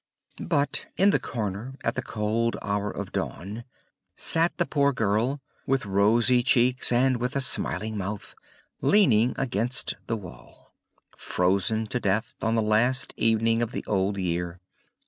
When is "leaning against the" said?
8.81-10.17